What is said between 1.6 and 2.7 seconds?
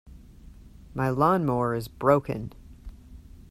is broken.